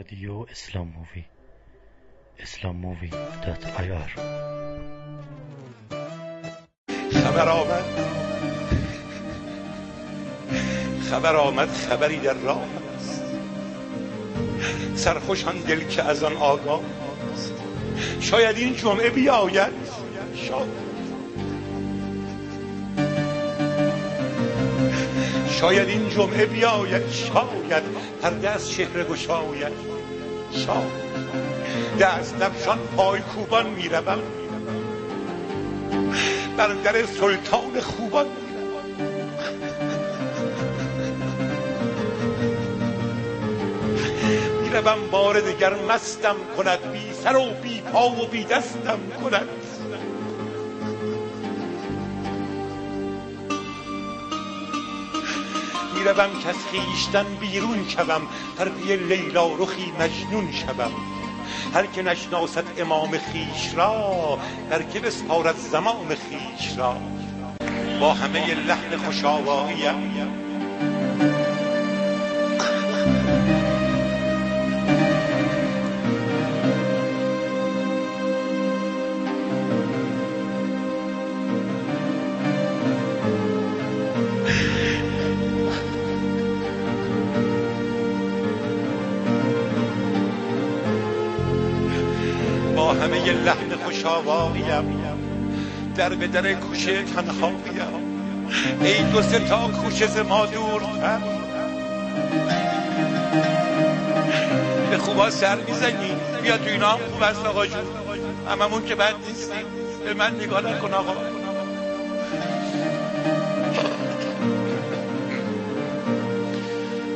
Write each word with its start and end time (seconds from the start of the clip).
رادیو 0.00 0.46
اسلام 0.50 0.88
Movie. 0.88 1.24
اسلام 2.38 2.76
Movie 2.76 3.10
dot 3.46 3.80
IR. 3.80 4.12
خبر 7.12 7.48
آمد. 7.48 7.84
خبر 11.10 11.36
آمد 11.36 11.68
خبری 11.68 12.16
در 12.16 12.34
راه 12.34 12.66
است. 12.96 13.22
سرخوش 14.94 15.44
آن 15.44 15.58
دل 15.58 15.84
که 15.84 16.02
از 16.02 16.22
آن 16.22 16.36
آگاه 16.36 16.80
است. 17.32 17.54
شاید 18.20 18.56
این 18.56 18.74
جمعه 18.74 19.10
بیاید. 19.10 19.72
شاید. 20.34 20.70
شاید 25.50 25.88
این 25.88 26.08
جمعه 26.08 26.46
بیاید. 26.46 27.10
شاید. 27.10 28.09
پرده 28.22 28.50
از 28.50 28.70
چهره 28.70 29.04
گشاید. 29.04 29.72
شاید 30.52 31.10
دست 32.00 32.42
نفشان 32.42 32.78
پای 32.96 33.20
کوبان 33.20 33.66
می‌روم. 33.66 34.18
بر 36.56 36.68
در 36.74 37.06
سلطان 37.06 37.80
خوبان 37.80 38.26
می‌روم. 44.62 45.10
بار 45.10 45.40
دگر 45.40 45.74
مستم 45.74 46.36
کند 46.56 46.92
بی 46.92 47.12
سر 47.24 47.36
و 47.36 47.50
بی 47.62 47.80
پا 47.80 48.10
و 48.10 48.26
بی 48.26 48.44
دستم 48.44 48.98
کند. 49.22 49.48
می‌روم 56.00 56.30
که 56.42 56.48
از 56.48 56.56
خویشتن 56.70 57.24
بیرون 57.40 57.88
شوم. 57.88 58.22
در 58.58 58.68
پی 58.68 58.96
لیلا 58.96 59.54
رخی 59.58 59.92
مجنون 60.00 60.52
شوم. 60.52 60.92
هر 61.74 61.86
که 61.86 62.02
نشناسد 62.02 62.64
امام 62.78 63.10
خیش 63.10 63.74
را 63.74 64.38
در 64.70 64.82
که 64.82 65.00
بسپارد 65.00 65.56
زمان 65.56 66.08
خیش 66.08 66.78
را. 66.78 66.96
با 68.00 68.14
همه 68.14 68.54
لحن 68.54 68.96
خوشاواییم 68.96 70.14
با 72.58 73.79
خوشاواییم 94.20 95.18
در 95.96 96.14
به 96.14 96.26
در 96.26 96.52
کوچه 96.54 97.02
تنهاییم 97.02 97.60
ای 98.80 99.02
دو 99.02 99.22
سه 99.22 99.38
تا 99.38 99.68
کوچه 99.68 100.06
ز 100.06 100.18
ما 100.18 100.46
دورتر 100.46 101.18
به 104.90 104.98
خوبا 104.98 105.30
سر 105.30 105.56
می‌زنی. 105.56 106.12
بیا 106.42 106.58
تو 106.58 106.64
اینا. 106.64 106.90
خوب 106.90 107.22
است 107.22 107.46
آقا 107.46 107.66
جون. 107.66 107.84
هممون 108.48 108.84
که 108.84 108.94
بد 108.94 109.14
نیستیم. 109.28 109.66
به 110.04 110.14
من 110.14 110.34
نگاه 110.34 110.60
نکن 110.60 110.94
آقا. 110.94 111.14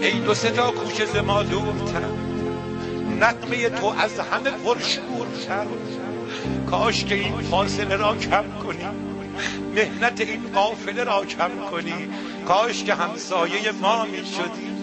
ای 0.02 0.20
دو 0.20 0.34
سه 0.34 0.50
تا 0.50 0.70
کوچه 0.70 1.06
ز 1.06 1.16
ما 1.16 1.42
دورتر 1.42 2.02
نقمه 3.20 3.68
تو 3.68 3.86
از 3.86 4.20
همه 4.20 4.50
پرشورتر 4.50 5.66
کاش 6.70 7.04
که 7.04 7.14
این 7.14 7.40
فاصله 7.40 7.96
را 7.96 8.16
کم 8.16 8.44
کنی. 8.62 8.84
مهنت 9.74 10.20
این 10.20 10.42
قافله 10.54 11.04
را 11.04 11.24
کم 11.24 11.50
کنی. 11.70 12.08
کاش 12.48 12.84
که 12.84 12.94
همسایه 12.94 13.72
ما 13.72 14.04
می 14.04 14.26
شدی 14.26 14.73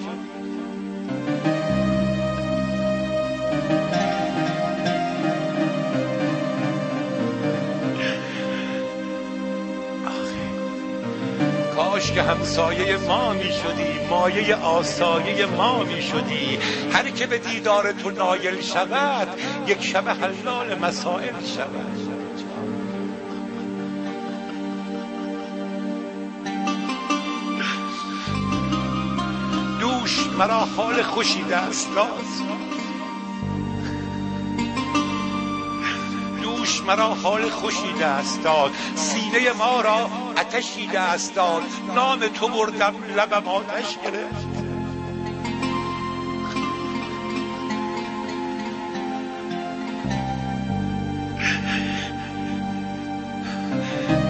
کاش 12.02 12.12
که 12.12 12.24
همسایه 12.24 12.98
ما 12.98 13.34
می 13.34 13.44
شدی 13.44 14.08
مایه 14.10 14.56
آسایه 14.56 15.46
ما 15.46 15.84
می 15.84 16.02
شدی 16.02 16.60
هر 16.94 17.10
که 17.10 17.28
به 17.28 17.38
دیدار 17.38 17.92
تو 17.92 18.12
نایل 18.12 18.62
شود 18.62 19.28
یک 19.68 19.84
شب 19.84 20.10
حلال 20.10 20.80
مسائل 20.80 21.34
شود. 21.56 21.98
دوش 29.80 30.28
مرا 30.38 30.60
حال 30.60 31.02
خوشی 31.04 31.44
دست 31.44 31.96
داد 31.96 32.71
دوش 36.72 36.82
مرا 36.82 37.08
حال 37.08 37.50
خوشی 37.50 37.94
دست 38.02 38.44
داد. 38.44 38.72
سینه 38.96 39.54
ما 39.58 39.82
را 39.82 40.10
آتشی 40.38 40.88
دست 40.88 41.36
داد. 41.36 41.62
نام 41.96 42.20
تو 42.28 42.48
بردم 42.48 42.96
لبم 43.18 43.48
آتش 43.48 43.98
گرفت. 44.04 44.48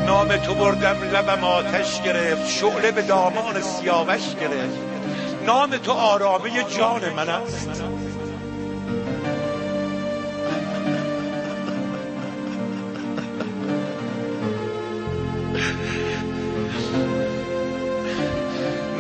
نام 0.06 0.38
تو 0.38 0.54
بردم 0.54 0.98
لبم 1.14 1.44
آتش 1.44 2.02
گرفت. 2.02 2.50
شعله 2.50 2.92
به 2.92 3.02
دامان 3.02 3.62
سیاوش 3.62 4.36
گرفت. 4.42 4.80
نام 5.46 5.78
تو 5.78 5.92
آرامه 5.92 6.64
جان 6.64 7.10
من 7.10 7.30
است. 7.30 7.82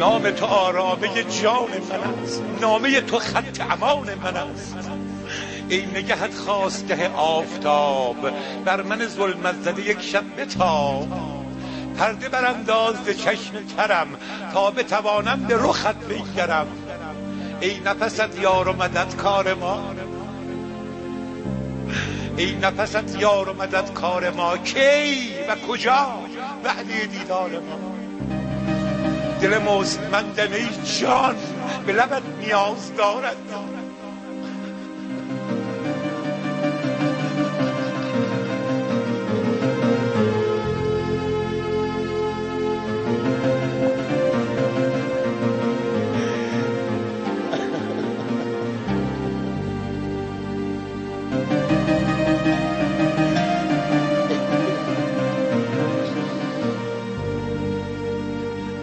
نام 0.01 0.31
تو 0.31 0.45
آرامه 0.45 1.23
جان 1.23 1.69
من 1.89 2.23
است. 2.23 2.43
نامه 2.61 3.01
تو 3.01 3.19
خط 3.19 3.61
امان 3.71 4.13
من 4.13 4.37
است. 4.37 4.75
ای 5.69 5.85
نگهت 5.85 6.33
خواستگه 6.33 7.09
آفتاب 7.13 8.15
بر 8.65 8.81
من 8.81 9.07
ظلمت 9.07 9.55
زده 9.61 9.81
یک 9.81 10.01
شب 10.01 10.23
بتاب. 10.37 11.07
پرده 11.97 12.29
برانداز 12.29 12.95
چشم 13.05 13.53
ترم 13.77 14.07
تا 14.53 14.71
بتوانم 14.71 15.45
به 15.47 15.55
رخت 15.55 15.95
بنگرم 15.95 16.67
ای 17.61 17.79
نفست 17.85 18.39
یار 18.39 18.67
و 18.67 18.73
مدد 18.73 19.15
کار 19.15 19.53
ما. 19.53 19.83
ای 22.37 22.55
نفست 22.55 23.19
یار 23.19 23.49
و 23.49 23.53
مدد 23.53 23.93
کار 23.93 24.29
ما. 24.29 24.57
کی 24.57 25.33
و 25.49 25.55
کجا؟ 25.67 26.07
وعده 26.63 27.05
دیدار 27.05 27.49
ما. 27.49 28.00
دل 29.41 29.57
مستمندم 29.57 30.53
ای 30.53 30.67
جان 30.99 31.35
به 31.85 31.93
لبت 31.93 32.21
نیاز 32.39 32.95
دارد. 32.95 33.35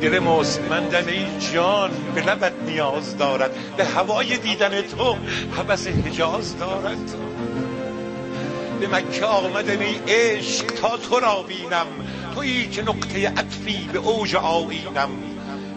دل 0.00 0.18
مستمندم 0.18 1.06
ای 1.06 1.26
جان 1.52 1.90
به 2.14 2.20
لبت 2.20 2.52
نیاز 2.66 3.16
دارد 3.16 3.50
به 3.76 3.84
هوای 3.84 4.36
دیدن 4.36 4.82
تو 4.82 5.16
هوس 5.56 5.86
حجاز 5.86 6.58
دارد. 6.58 7.12
به 8.80 8.88
مکه 8.88 9.24
آمدم 9.24 9.80
ای 9.80 10.14
عشق 10.14 10.66
تا 10.66 10.96
تو 10.96 11.20
را 11.20 11.42
بینم 11.42 11.86
تویی 12.34 12.68
که 12.68 12.82
نقطه 12.82 13.28
عطفی 13.28 13.88
به 13.92 13.98
اوج 13.98 14.36
آیینم. 14.36 15.10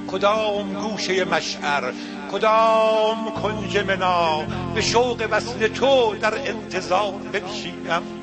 کدام 0.08 0.74
گوشه 0.74 1.26
مشعر 1.26 1.92
کدام 2.32 3.32
کنج 3.42 3.78
منا 3.78 4.44
به 4.76 4.82
شوق 4.82 5.28
وصل 5.32 5.68
تو 5.68 6.16
در 6.16 6.34
انتظار 6.50 7.14
بنشینم. 7.34 8.21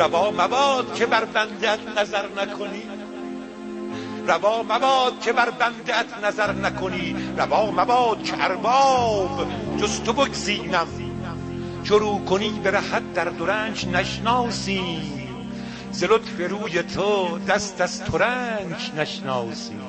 روا 0.00 0.30
مباد 0.30 0.94
که 0.94 1.06
بر 1.06 1.24
بندت 1.24 1.78
نظر 1.98 2.26
نکنی. 2.36 2.82
روا 4.28 4.62
مباد 4.62 5.20
که 5.20 5.32
بر 5.32 5.50
بنده 5.50 6.26
نظر 6.26 6.52
نکنی. 6.52 7.16
روا 7.36 7.70
مباد 7.70 8.22
که 8.22 8.44
ارباب 8.44 9.46
جز 9.80 10.00
تو 10.00 10.12
بگزینم. 10.12 10.86
چرو 11.84 12.24
کنی 12.24 12.60
به 12.64 12.70
رحت 12.70 13.14
در 13.14 13.24
درنج 13.24 13.86
نشناسیم 13.86 15.30
ز 15.92 16.04
لطف 16.04 16.50
روی 16.50 16.82
تو 16.82 17.38
دست 17.38 17.80
از 17.80 18.04
ترنج 18.04 18.90
نشناسیم 18.96 19.80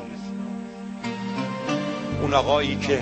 اون 2.21 2.33
آقایی 2.33 2.75
که 2.75 3.01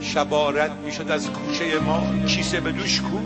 شبارت 0.00 0.70
می‌شد 0.70 1.10
از 1.10 1.30
کوچه 1.30 1.78
ما 1.80 2.06
کیسه 2.26 2.60
به 2.60 2.72
دوش 2.72 3.00
کو 3.00 3.18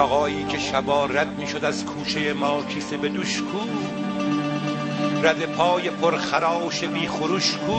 آقایی 0.00 0.44
که 0.44 0.58
شبا 0.58 1.06
رد 1.06 1.38
می‌شد 1.38 1.64
از 1.64 1.84
کوچه 1.84 2.32
ما 2.32 2.62
کیسه 2.62 2.96
به 2.96 3.08
دوش 3.08 3.42
کو. 3.42 3.58
رد 5.22 5.46
پای 5.46 5.90
پرخراش 5.90 6.84
بی 6.84 7.08
خروش 7.08 7.56
کو. 7.56 7.72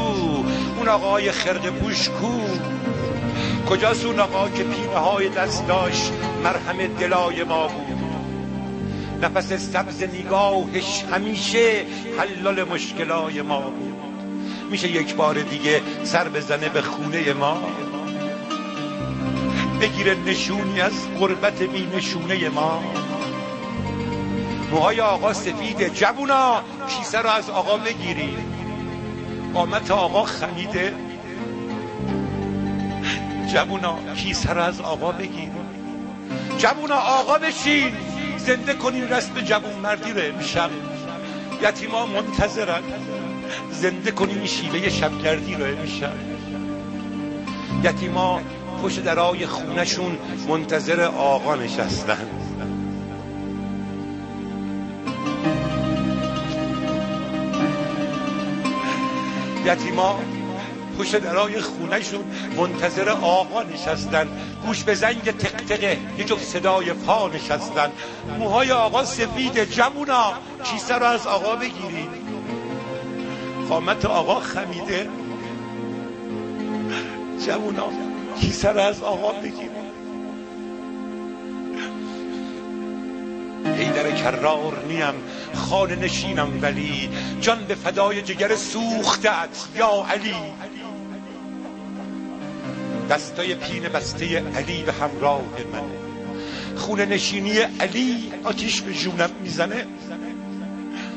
اون 0.77 0.87
آقای 0.87 1.31
خرد 1.31 1.69
پوش 1.69 2.09
کو. 2.09 2.41
کجاست 3.69 4.05
اون 4.05 4.19
آقا 4.19 4.49
که 4.49 4.63
پینه 4.63 4.97
های 4.97 5.29
دست 5.29 5.67
داشت 5.67 6.11
مرهم 6.43 6.87
دلای 6.87 7.43
ما 7.43 7.67
بود؟ 7.67 7.91
نفس 9.21 9.53
سبز 9.53 10.03
نگاهش 10.03 11.03
همیشه 11.11 11.85
حلال 12.19 12.63
مشکلای 12.63 13.41
ما 13.41 13.61
بود. 13.61 13.91
میشه 14.71 14.91
یک 14.91 15.15
بار 15.15 15.41
دیگه 15.41 15.81
سر 16.03 16.29
بزنه 16.29 16.69
به 16.69 16.81
خونه 16.81 17.33
ما؟ 17.33 17.61
بگیره 19.81 20.15
نشونی 20.15 20.81
از 20.81 20.93
غربت 21.19 21.63
بی 21.63 21.89
نشونه 21.95 22.49
ما. 22.49 22.83
موهای 24.71 25.01
آقا 25.01 25.33
سفیده 25.33 25.89
جوونا 25.89 26.63
کیسه 26.87 27.19
رو 27.19 27.29
از 27.29 27.49
آقا 27.49 27.77
بگیری. 27.77 28.37
قامت 29.53 29.91
آقا 29.91 30.23
خمیده. 30.23 30.93
جوونا 33.53 34.13
کیسه 34.15 34.53
رو 34.53 34.61
از 34.61 34.81
آقا 34.81 35.11
بگیر. 35.11 35.49
جوونا 36.57 36.95
آقا 36.95 37.37
بشین. 37.37 37.91
زنده 38.37 38.73
کنین 38.73 39.09
رسم 39.09 39.41
جوون 39.41 39.73
مردی 39.83 40.11
رو 40.11 40.21
امشب. 40.35 40.69
یتیما 41.61 42.05
منتظرن. 42.05 42.83
زنده 43.71 44.11
کنین 44.11 44.45
شیوه 44.45 44.89
شبگردی 44.89 45.55
رو 45.55 45.65
امشب. 45.65 46.13
یتیما 47.83 48.41
پشت 48.83 49.03
درای 49.03 49.47
خونشون 49.47 50.17
منتظر 50.47 51.01
آقا 51.01 51.55
نشستن. 51.55 52.27
یتیما 59.65 60.19
پشت 60.99 61.15
درای 61.15 61.61
خونهشون 61.61 62.23
منتظر 62.57 63.09
آقا 63.09 63.63
نشستن. 63.63 64.27
گوش 64.65 64.83
به 64.83 64.95
زنگ 64.95 65.37
تقتقه 65.37 65.97
یه 66.17 66.23
جفت 66.23 66.45
صدای 66.45 66.93
پا 66.93 67.27
نشستن. 67.27 67.91
موهای 68.39 68.71
آقا 68.71 69.05
سفید 69.05 69.63
جمونا 69.63 70.33
کیسه 70.63 70.95
رو 70.95 71.05
از 71.05 71.27
آقا 71.27 71.55
بگیرید 71.55 72.09
قامت 73.69 74.05
آقا 74.05 74.39
خمیده. 74.39 75.09
جمونا. 77.45 78.10
کیسه 78.41 78.69
رو 78.69 78.79
از 78.79 79.03
آقا 79.03 79.31
بگیرید 79.31 79.91
در 83.95 84.11
کرار 84.11 84.83
نیم 84.87 85.13
خانه 85.53 85.95
نشینم 85.95 86.59
ولی 86.61 87.09
جان 87.41 87.65
به 87.65 87.75
فدای 87.75 88.21
جگر 88.21 88.55
سوختت 88.55 89.67
یا 89.75 90.05
علی. 90.09 90.35
دستای 93.09 93.55
پین 93.55 93.83
بسته 93.83 94.25
علی 94.55 94.83
به 94.83 94.93
همراه 94.93 95.41
منه 95.73 96.01
خونه 96.75 97.05
نشینی 97.05 97.57
علی 97.57 98.31
آتیش 98.43 98.81
به 98.81 98.93
جونم 98.93 99.29
می‌زنه. 99.43 99.85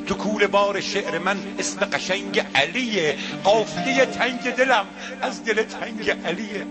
تو 0.06 0.14
کول 0.14 0.46
بار 0.46 0.80
شعر 0.80 1.18
من 1.18 1.36
اسم 1.58 1.80
قشنگ 1.80 2.46
علیه. 2.54 3.16
قافیه 3.44 4.06
تنگ 4.06 4.40
دلم 4.40 4.86
از 5.22 5.44
دل 5.44 5.62
تنگ 5.62 6.10
علیه. 6.26 6.66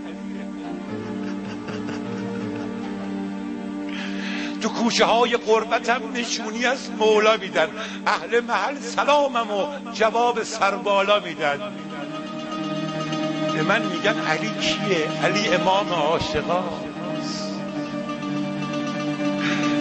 تو 4.64 4.70
کوچه 4.70 5.06
های 5.06 5.38
قربتم 5.38 6.02
نشونی 6.14 6.66
از 6.66 6.92
مولا 6.92 7.38
میدن. 7.38 7.68
اهل 8.08 8.40
محل 8.40 8.80
سلامم 8.80 9.52
و 9.52 9.92
جواب 9.94 10.44
سربالا 10.44 11.20
میدن. 11.20 11.60
به 13.54 13.62
من 13.62 13.82
میگن 13.82 14.18
علی 14.18 14.50
کیه؟ 14.62 15.24
علی 15.24 15.48
امام 15.48 15.94
عاشقا. 15.94 16.64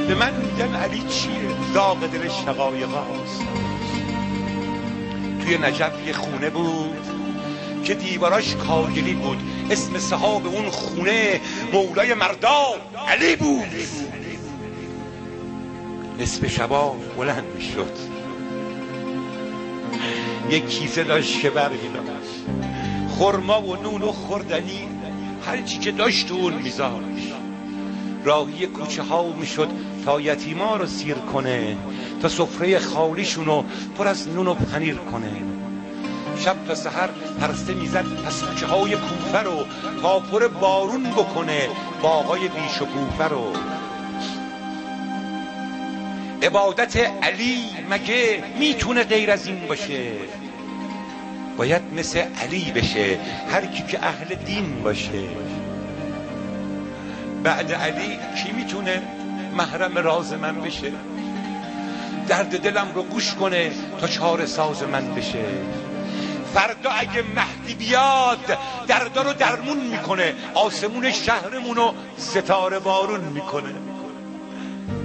به 0.09 0.15
من 0.15 0.33
میگن 0.35 0.75
علی 0.75 1.03
چیه؟ 1.09 1.73
داغ 1.75 2.07
دل 2.07 2.29
شقایقاست 2.29 3.43
توی 5.43 5.59
نجف 5.59 6.07
یه 6.07 6.13
خونه 6.13 6.51
بود 6.51 7.07
که 7.85 7.95
دیواراش 7.95 8.55
کاگلی 8.55 9.15
بود. 9.15 9.39
اسم 9.71 9.99
صحاب 9.99 10.47
اون 10.47 10.71
خونه 10.71 11.41
مولای 11.73 12.15
مردان 12.15 12.79
علی 13.09 13.37
بود. 13.37 14.12
نصف 16.19 16.47
شبا 16.47 16.97
بلند 17.17 17.45
می‌شد. 17.55 17.93
یک 20.51 20.69
کیسه 20.69 21.05
داشت 21.05 21.41
که 21.41 21.51
داشت. 21.51 21.73
خرما 23.19 23.63
و 23.63 23.77
نون 23.77 24.03
و 24.03 24.13
خوردنی 24.13 24.89
هر 25.47 25.63
چی 25.63 25.79
که 25.79 25.93
داشت 25.93 26.33
اون 26.33 26.55
میذاشت. 26.55 27.33
راهی 28.25 28.67
کوچه 28.67 29.03
ها 29.03 29.33
می‌شد 29.33 29.69
تا 30.05 30.21
یتیما 30.21 30.77
رو 30.77 30.87
سیر 30.87 31.15
کنه 31.15 31.77
تا 32.23 32.29
سفره 32.29 32.79
خالیشون 32.79 33.45
رو 33.47 33.65
پر 33.99 34.09
از 34.09 34.29
نون 34.29 34.47
و 34.47 34.55
پنیر 34.55 34.95
کنه. 34.95 35.33
شب 36.39 36.57
تا 36.69 36.75
سحر 36.75 37.09
پرسته 37.41 37.75
می‌زد 37.75 38.05
پس 38.27 38.43
کوچه 38.43 38.67
های 38.67 38.97
کوفه 38.97 39.39
رو 39.39 39.65
تا 40.03 40.21
پر 40.21 40.49
بارون 40.49 41.03
بکنه 41.03 41.69
باقای 42.03 42.41
بیش 42.41 42.83
و 42.83 42.85
کوفه 42.85 43.29
رو. 43.29 43.53
عبادت 46.43 46.97
علی 46.97 47.65
مگه 47.91 48.45
می‌تونه 48.59 49.05
غیر 49.05 49.31
از 49.31 49.47
این 49.47 49.67
باشه؟ 49.67 50.13
باید 51.57 51.83
مثل 51.97 52.25
علی 52.43 52.73
بشه 52.73 53.19
هر 53.53 53.67
کی 53.67 53.83
که 53.83 54.05
اهل 54.05 54.35
دین 54.35 54.83
باشه. 54.83 55.23
بعد 57.43 57.73
علی 57.73 58.19
کی 58.37 58.53
می‌تونه 58.53 59.03
محرم 59.57 59.99
راز 59.99 60.33
من 60.33 60.61
بشه؟ 60.61 60.93
درد 62.29 62.61
دلم 62.61 62.93
رو 62.95 63.03
گوش 63.03 63.35
کنه 63.35 63.71
تا 64.01 64.09
چهار 64.09 64.47
ساز 64.47 64.83
من 64.83 65.15
بشه. 65.15 65.45
فردا 66.55 66.91
اگه 66.91 67.23
مهدی 67.37 67.75
بیاد 67.75 68.59
دردا 68.87 69.23
رو 69.23 69.33
درمون 69.33 69.79
می‌کنه 69.79 70.35
آسمون 70.55 71.11
شهرمون 71.11 71.77
رو 71.77 71.95
ستاره 72.17 72.79
بارون 72.79 73.21
می‌کنه. 73.21 73.92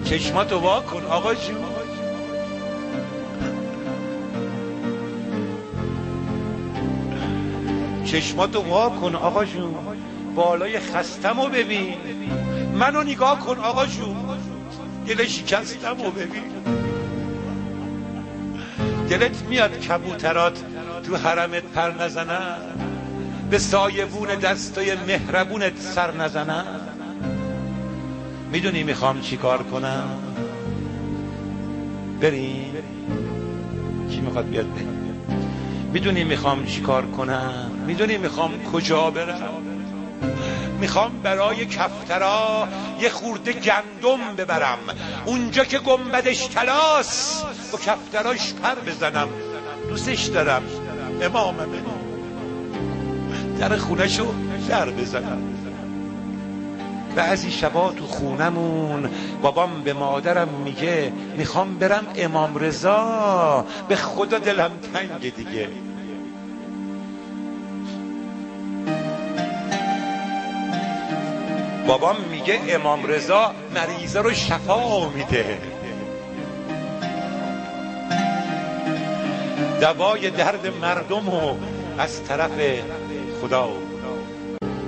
چشماتو 0.09 0.59
وا 0.59 0.79
کن 0.79 1.05
آقا 1.05 1.33
جون. 1.33 1.65
چشماتو 8.05 8.61
وا 8.61 8.89
کن 8.89 9.15
آقا 9.15 9.45
جون. 9.45 9.75
بالای 10.35 10.79
خستمو 10.79 11.47
ببین. 11.47 11.97
منو 12.73 13.03
نگاه 13.03 13.39
کن 13.39 13.59
آقا 13.59 13.85
جون. 13.85 14.17
دل 15.07 15.25
شکستمو 15.25 16.11
ببین. 16.11 16.51
دلت 19.09 19.41
میاد 19.49 19.79
کبوترات 19.79 20.63
تو 21.03 21.15
حرمت 21.15 21.63
پر 21.63 21.91
نزنن؟ 21.91 22.57
به 23.49 23.57
سایبون 23.57 24.35
دستای 24.35 24.95
مهربونت 24.95 25.79
سر 25.79 26.11
نزنن؟ 26.11 26.86
می‌دونی 28.51 28.83
می‌خوام 28.83 29.21
چی 29.21 29.37
کار 29.37 29.63
کنم؟ 29.63 30.07
بریم 32.21 32.73
کی 34.11 34.21
می‌خواد 34.21 34.49
بیاد 34.49 34.73
بریم 34.73 34.97
می‌دونی 35.93 36.23
می‌خوام 36.23 36.65
چی 36.65 36.81
کار 36.81 37.05
کنم؟ 37.05 37.71
می‌دونی 37.87 38.17
می‌خوام 38.17 38.63
کجا 38.63 39.09
برم؟ 39.09 39.63
می‌خوام 40.79 41.11
برای 41.23 41.65
کفترا 41.65 42.67
یه 43.01 43.09
خورده 43.09 43.53
گندم 43.53 44.35
ببرم. 44.37 44.77
اونجا 45.25 45.63
که 45.63 45.79
گنبدش 45.79 46.45
تلاس 46.45 47.43
با 47.71 47.77
کفتراش 47.77 48.53
پر 48.53 48.75
بزنم. 48.75 49.27
دوستش 49.89 50.25
دارم. 50.25 50.61
اماممه. 51.21 51.77
در 53.59 53.77
خونشو 53.77 54.33
در 54.69 54.89
بزنم. 54.89 55.41
بعضی 57.17 57.51
شبا 57.51 57.91
تو 57.91 58.07
خونمون. 58.07 59.09
بابام 59.41 59.81
به 59.83 59.93
مادرم 59.93 60.47
میگه 60.47 61.11
می‌خوام 61.37 61.77
برم 61.77 62.05
امام 62.15 62.57
رضا. 62.57 63.65
به 63.87 63.95
خدا 63.95 64.39
دلم 64.39 64.71
تنگ 64.93 65.35
دیگه. 65.35 65.67
بابام 71.87 72.15
میگه 72.31 72.59
امام 72.69 73.05
رضا 73.05 73.51
مریضه 73.75 74.21
رو 74.21 74.33
شفا 74.33 75.09
میده. 75.09 75.57
دوای 79.81 80.29
درد 80.29 80.67
مردم 80.81 81.29
و 81.29 81.55
از 81.97 82.23
طرف 82.23 82.51
خدا. 83.41 83.69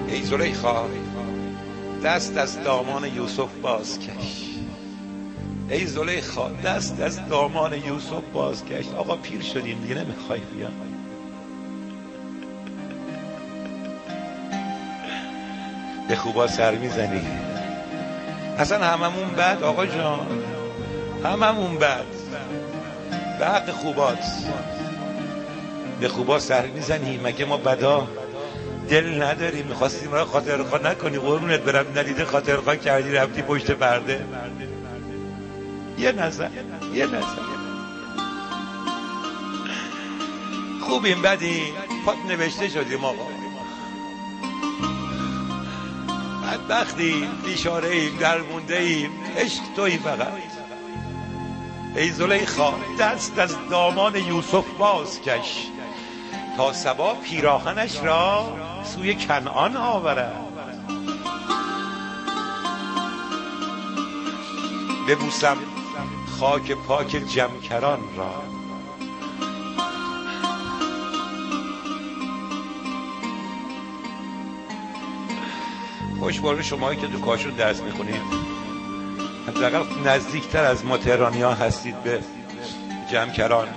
ای 0.08 0.24
زلیخا 0.24 0.86
دست 2.04 2.38
از 2.38 2.64
دامان 2.64 3.16
یوسف 3.16 3.50
بازکش. 3.62 4.46
ای 5.70 5.86
زلیخا 5.86 6.50
دست 6.50 7.02
از 7.02 7.28
دامان 7.28 7.74
یوسف 7.74 8.24
بازکش. 8.34 8.86
آقا 8.98 9.16
پیر 9.16 9.42
شدیم 9.42 9.82
دیگه 9.82 9.96
نمی‌خوای 9.96 10.40
بیا 10.40 10.68
به 16.10 16.16
خوبا 16.16 16.48
سر 16.48 16.76
می‌زنی. 16.76 17.22
اصلا 18.58 18.86
هممون 18.86 19.30
بد 19.30 19.64
آقا 19.64 19.86
جان. 19.86 20.44
هممون 21.24 21.78
بد. 21.78 22.06
بعد 23.40 23.72
خوبات 23.72 24.26
به 26.00 26.08
خوبا 26.08 26.40
سر 26.40 26.66
می‌زنی 26.66 27.18
مگه 27.24 27.46
ما 27.46 27.58
بدا؟ 27.58 28.08
دل 28.90 29.24
نداریم 29.24 29.66
می‌خواستیم 29.66 30.12
را 30.12 30.26
خاطر 30.26 30.64
خواه 30.64 30.84
نکنی 30.84 31.18
قرونت 31.18 31.60
برم. 31.60 31.98
ندیده 31.98 32.26
خاطر 32.26 32.58
خواه 32.58 32.76
کردی 32.78 33.12
رفتی 33.12 33.42
پشت 33.42 33.72
پرده. 33.72 34.26
یه 35.98 36.12
نظر 36.12 36.50
یه 36.94 37.06
نظر. 37.06 37.60
خوبیم 40.82 41.22
بدیم 41.22 41.74
پات 42.06 42.18
نوشته 42.28 42.70
شدیم 42.70 43.06
آقا. 43.06 43.28
بدبختیم 46.44 47.28
بیشاره 47.46 47.90
ایم 47.90 48.18
درمونده 48.18 48.78
ایم 48.78 49.12
عشق 49.38 49.62
توی 49.76 49.98
فقط. 49.98 50.34
ای 51.96 52.10
زلیخا 52.10 52.74
دست 53.00 53.40
از 53.40 53.56
دامان 53.70 54.16
یوسف 54.16 54.66
باز 54.78 55.22
کش. 55.22 55.68
سبا 56.74 57.14
پیراهنش 57.14 58.04
را 58.04 58.58
سوی 58.84 59.16
کنعان 59.16 59.78
آورد. 59.78 60.36
ببوسم 65.08 65.58
خاک 66.40 66.72
پاک 66.72 67.08
جمکران 67.08 68.00
را. 68.18 68.44
خوشبال 76.20 76.62
شمایی 76.62 77.00
که 77.00 77.08
تو 77.08 77.20
کاشون 77.20 77.54
درس 77.54 77.82
می‌خونید. 77.82 78.22
حداقل 79.48 79.84
نزدیکتر 80.06 80.64
از 80.64 80.86
ما 80.86 80.98
تهرانی 80.98 81.42
ها 81.42 81.54
هستید 81.54 82.04
به 82.04 82.20
جمکران. 83.12 83.68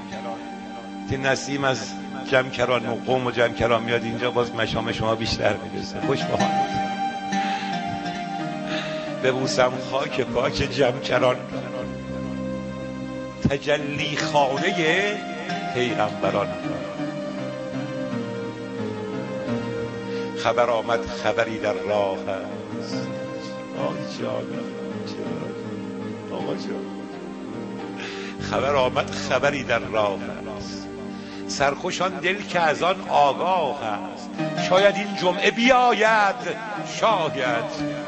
تی 1.08 1.16
نسیم 1.16 1.64
از 1.64 2.01
جمکران 2.32 2.88
و 2.88 2.94
قوم 2.94 3.26
و 3.26 3.30
جمکران 3.30 3.82
میاد 3.82 4.04
اینجا 4.04 4.30
باز 4.30 4.54
مشام 4.54 4.92
شما 4.92 5.14
بیشتر 5.14 5.54
می‌رسه 5.56 6.00
خوش 6.00 6.18
ببوسم 9.24 9.72
خاک 9.90 10.20
پاک 10.20 10.52
جمکران. 10.52 11.36
تجلی 13.50 14.16
خانه 14.16 15.16
پیغمبران. 15.74 16.48
خبر 20.38 20.70
آمد 20.70 21.06
خبری 21.06 21.58
در 21.58 21.72
راه 21.72 22.18
است. 22.80 23.08
جان. 24.20 24.46
آقا 26.32 26.54
جان. 26.54 26.86
خبر 28.40 28.74
آمد 28.74 29.10
خبری 29.10 29.64
در 29.64 29.78
راه 29.78 30.18
است. 30.58 30.81
سرخوشان 31.52 32.12
دل 32.12 32.42
که 32.42 32.60
از 32.60 32.82
آن 32.82 33.08
آگاه 33.08 33.82
است. 33.84 34.30
شاید 34.68 34.94
این 34.94 35.16
جمعه 35.16 35.50
بیاید 35.50 36.36
شاید. 37.00 38.02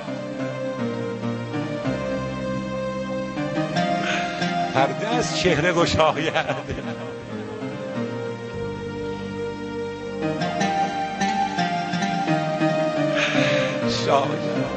پرده 4.74 5.08
از 5.08 5.38
چهره 5.38 5.72
گشاید. 5.72 6.34
شاید. 14.06 14.73